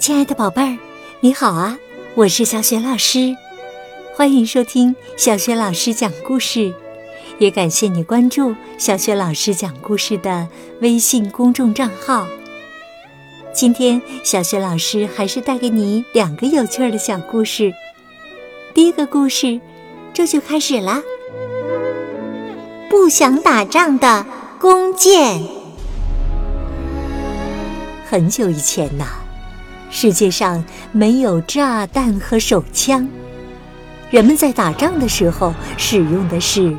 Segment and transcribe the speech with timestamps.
[0.00, 0.78] 亲爱的宝贝儿，
[1.20, 1.76] 你好啊！
[2.14, 3.36] 我是小雪老师，
[4.14, 6.72] 欢迎收听小雪老师讲故事，
[7.36, 10.48] 也感谢你关注小雪老师讲故事的
[10.80, 12.26] 微信公众账号。
[13.52, 17.70] 今天，小雪老师还是带给你两个有趣的小故事。
[18.72, 19.60] 第一个故事，
[20.14, 21.02] 这就开始啦！
[22.88, 24.24] 不想打仗的
[24.58, 25.42] 弓箭。
[28.08, 29.04] 很久以前呐。
[29.90, 33.08] 世界上没有炸弹和手枪，
[34.10, 36.76] 人们在打仗的时候使用的是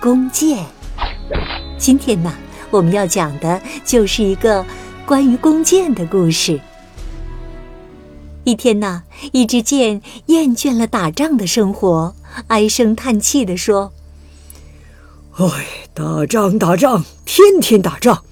[0.00, 0.64] 弓箭。
[1.76, 2.32] 今天呢，
[2.70, 4.64] 我们要讲的就是一个
[5.04, 6.58] 关于弓箭的故事。
[8.44, 9.02] 一天呢，
[9.32, 13.92] 一支箭厌倦了打仗的生活，唉声叹气地说
[15.36, 18.22] ：“唉，打仗打仗，天天打仗，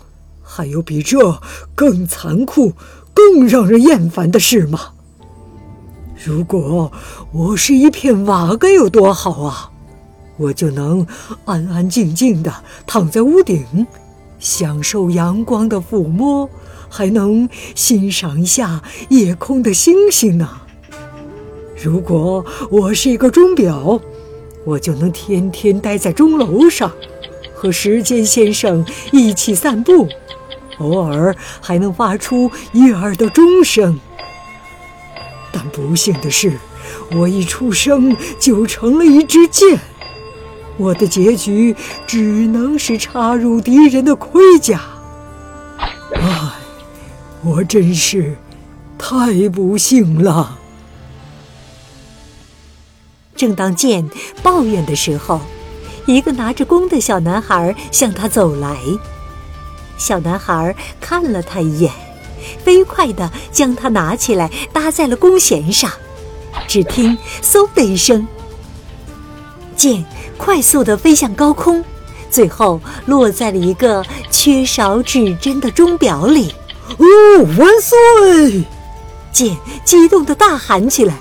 [0.43, 1.41] 还有比这
[1.75, 2.73] 更残酷。”
[3.15, 4.91] 更让人厌烦的事吗？
[6.25, 6.93] 如果
[7.33, 9.71] 我是一片瓦该有多好啊！
[10.39, 11.07] 我就能
[11.45, 12.53] 安安静静的
[12.87, 13.87] 躺在屋顶，
[14.39, 16.49] 享受阳光的抚摸，
[16.89, 20.49] 还能欣赏一下夜空的星星呢。
[21.83, 24.01] 如果我是一个钟表，
[24.65, 26.91] 我就能天天待在钟楼上，
[27.55, 30.09] 和时间先生一起散步。
[30.79, 34.01] 偶尔还能发出悦耳的钟声，
[35.53, 36.59] 但不幸的是，
[37.13, 39.79] 我一出生就成了一支箭，
[40.77, 44.81] 我的结局只能是插入敌人的盔甲。
[46.15, 46.53] 唉，
[47.43, 48.37] 我真是
[48.99, 50.59] 太不幸了。
[53.35, 54.09] 正当箭
[54.43, 55.41] 抱怨的时候，
[56.07, 58.77] 一个拿着弓的小男孩向他走来。
[60.03, 61.93] 小男孩看了他一眼，
[62.65, 65.89] 飞快地将它拿起来，搭在了弓弦上。
[66.67, 68.27] 只听“嗖”的一声，
[69.77, 70.05] 箭
[70.37, 71.85] 快速地飞向高空，
[72.29, 76.53] 最后落在了一个缺少指针的钟表里。
[76.99, 77.07] 哦，
[77.57, 78.65] 万岁！
[79.33, 81.15] 箭激动地大喊起来：“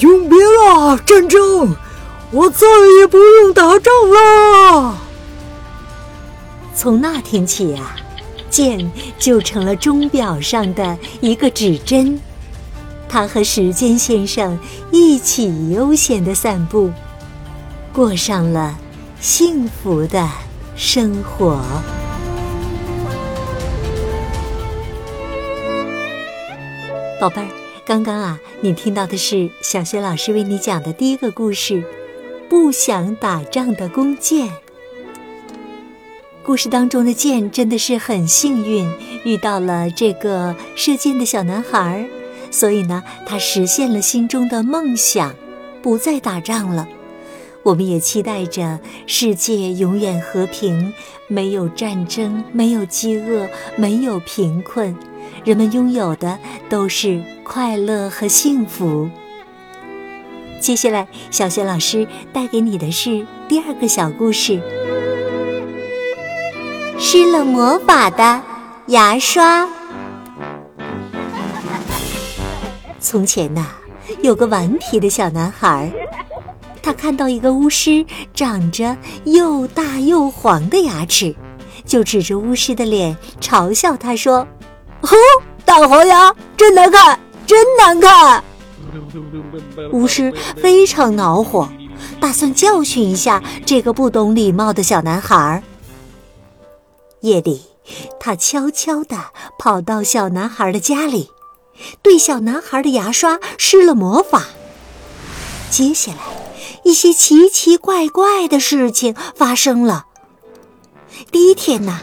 [0.00, 1.76] 永别了，战争！
[2.32, 2.66] 我再
[2.98, 4.98] 也不用打仗了！”
[6.80, 7.94] 从那天起啊，
[8.48, 12.18] 箭就成了钟表上的一个指针。
[13.06, 14.58] 他和时间先生
[14.90, 16.90] 一起悠闲的散步，
[17.92, 18.78] 过上了
[19.20, 20.26] 幸福的
[20.74, 21.60] 生活。
[27.20, 27.48] 宝贝儿，
[27.84, 31.84] 刚刚啊，你听到的是小学老师为你讲的第一个故事：
[32.48, 34.50] 不想打仗的弓箭。
[36.50, 38.84] 故事当中的箭真的是很幸运，
[39.22, 42.04] 遇到了这个射箭的小男孩，
[42.50, 45.32] 所以呢，他实现了心中的梦想，
[45.80, 46.88] 不再打仗了。
[47.62, 50.92] 我们也期待着世界永远和平，
[51.28, 54.92] 没有战争，没有饥饿，没有贫困，
[55.44, 56.36] 人们拥有的
[56.68, 59.08] 都是快乐和幸福。
[60.60, 64.60] 接下来，小雪老师带给你的是第二个小故事。
[67.02, 68.42] 施了魔法的
[68.88, 69.66] 牙刷。
[73.00, 73.68] 从前呐，
[74.20, 75.90] 有个顽皮的小男孩，
[76.82, 78.94] 他看到一个巫师长着
[79.24, 81.34] 又大又黄的牙齿，
[81.86, 84.46] 就指着巫师的脸嘲笑他说
[85.00, 85.08] ：“哦，
[85.64, 88.44] 大黄牙真难看，真难看！”
[89.90, 90.30] 巫师
[90.60, 91.66] 非常恼火，
[92.20, 95.62] 打算教训一下这个不懂礼貌的小男孩。
[97.20, 97.62] 夜里，
[98.18, 99.16] 他悄悄地
[99.58, 101.30] 跑到小男孩的家里，
[102.02, 104.46] 对小男孩的牙刷施了魔法。
[105.70, 106.18] 接下来，
[106.84, 110.06] 一些奇奇怪怪的事情发生了。
[111.30, 112.00] 第一天呢，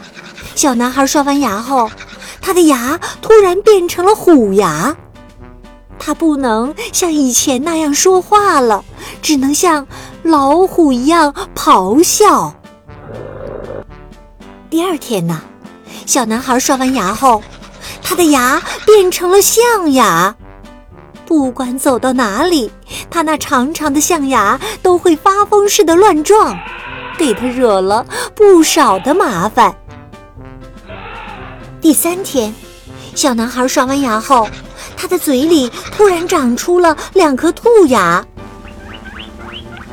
[0.54, 1.90] 小男孩刷完牙后，
[2.40, 4.96] 他的牙突然变成了虎牙，
[5.98, 8.84] 他不能像以前那样说话了，
[9.20, 9.88] 只能像
[10.22, 12.54] 老虎一样咆哮。
[14.70, 15.40] 第二天呢，
[16.04, 17.42] 小男孩刷完牙后，
[18.02, 20.34] 他的牙变成了象牙。
[21.24, 22.70] 不管走到哪里，
[23.10, 26.54] 他那长长的象牙都会发疯似的乱撞，
[27.16, 28.04] 给他惹了
[28.34, 29.74] 不少的麻烦。
[31.80, 32.54] 第三天，
[33.14, 34.46] 小男孩刷完牙后，
[34.98, 38.22] 他的嘴里突然长出了两颗兔牙。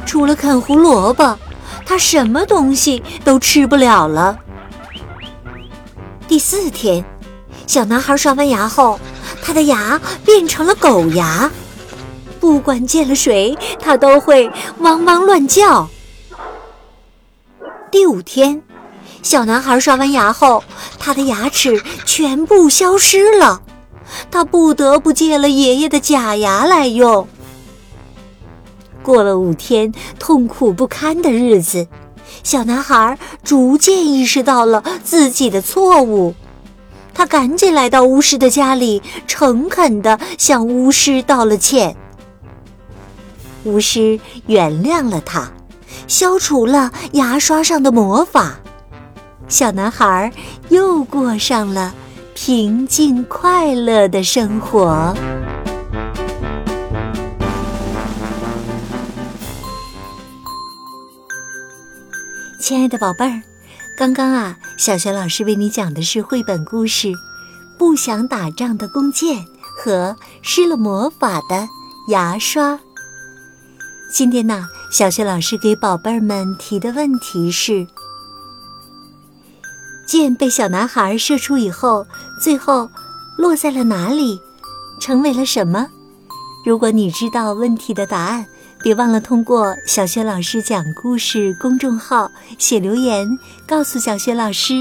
[0.05, 1.37] 除了啃胡萝卜，
[1.85, 4.37] 他什么东西都吃不了了。
[6.27, 7.05] 第四天，
[7.67, 8.99] 小男孩刷完牙后，
[9.43, 11.51] 他的牙变成了狗牙。
[12.39, 15.87] 不管见了谁，他都会汪汪乱叫。
[17.91, 18.61] 第五天，
[19.21, 20.63] 小男孩刷完牙后，
[20.97, 23.61] 他的牙齿全部消失了，
[24.31, 27.27] 他不得不借了爷爷的假牙来用。
[29.03, 31.87] 过了五天痛苦不堪的日子，
[32.43, 36.33] 小男孩逐渐意识到了自己的错误。
[37.13, 41.95] 他赶紧来到巫师的家里，诚恳地向巫师道了歉。
[43.63, 45.49] 巫师原谅了他，
[46.07, 48.59] 消除了牙刷上的魔法，
[49.47, 50.31] 小男孩
[50.69, 51.93] 又过上了
[52.33, 55.15] 平静快乐的生活。
[62.57, 63.41] 亲爱的宝贝儿，
[63.97, 67.09] 刚刚啊，小学老师为你讲的是绘本故事
[67.77, 71.67] 《不想打仗的弓箭》和施了魔法的
[72.07, 72.79] 牙刷。
[74.11, 77.85] 今天呢，小学老师给宝贝儿们提的问题是：
[80.07, 82.07] 箭被小男孩射出以后，
[82.41, 82.89] 最后
[83.37, 84.39] 落在了哪里？
[85.01, 85.87] 成为了什么？
[86.65, 88.45] 如果你知道问题的答案。
[88.85, 92.29] 别忘了通过小学老师讲故事公众号
[92.59, 93.27] 写留言，
[93.65, 94.75] 告诉小学老师。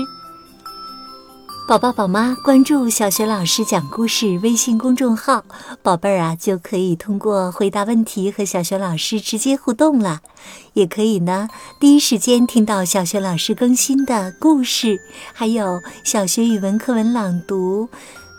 [1.66, 5.42] 宝宝宝妈关注小学老师讲故事微信公众号，
[5.82, 10.20] 宝贝儿啊就可以通过回答问题和小学老师直接互动了，
[10.74, 11.48] 也可以呢
[11.80, 15.00] 第一时间听到小学老师更新的故事，
[15.32, 17.88] 还有小学语文课文朗读，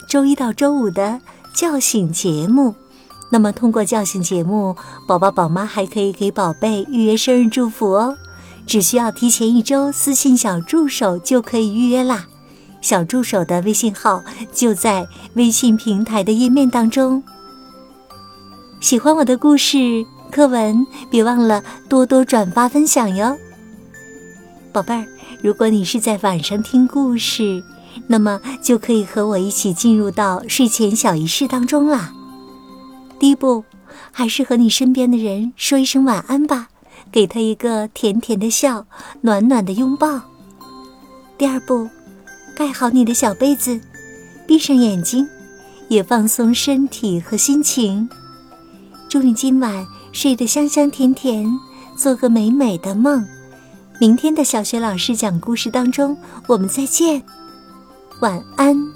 [0.08, 1.20] 周一到周五的
[1.56, 2.76] 叫醒节目。
[3.30, 4.76] 那么，通过叫醒节目，
[5.08, 8.16] 宝宝宝妈还可以给宝贝预约生日祝福哦。
[8.66, 12.26] 只需要提前一周私信小助手就可以预约啦。
[12.82, 14.24] 小助手的微信号
[14.54, 17.22] 就在微信平台的页面当中。
[18.80, 23.38] 喜欢我的故事课文，别忘了多多转发分享哟。
[24.72, 25.06] 宝贝儿，
[25.42, 27.64] 如果你是在晚上听故事，
[28.08, 32.12] 那么就可以和我一起进入到睡前小仪式当中啦。
[33.26, 33.64] 第一步，
[34.12, 36.68] 还是和你身边的人说一声晚安吧，
[37.12, 38.86] 给他一个甜甜的笑，
[39.22, 40.22] 暖暖的拥抱。
[41.36, 41.90] 第二步，
[42.56, 43.82] 盖好你的小被子，
[44.46, 45.28] 闭上眼睛，
[45.88, 48.08] 也放松身体和心情。
[49.10, 51.52] 祝你今晚睡得香香甜甜，
[51.98, 53.26] 做个美美的梦。
[54.00, 57.24] 明天的小学老师讲故事当中，我们再见，
[58.22, 58.95] 晚安。